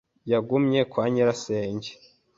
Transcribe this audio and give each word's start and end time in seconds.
Yagumye 0.31 0.79
kwa 0.91 1.03
nyirasenge. 1.13 1.91